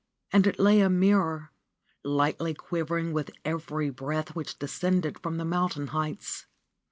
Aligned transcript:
And 0.33 0.47
it 0.47 0.57
lay 0.57 0.79
a 0.79 0.89
mirror, 0.89 1.51
lightly 2.03 2.55
quivering 2.55 3.13
with 3.13 3.29
every 3.45 3.91
breath 3.91 4.35
which 4.35 4.57
descended 4.57 5.19
from 5.19 5.37
the 5.37 5.45
mountain 5.45 5.89
heights. 5.93 6.47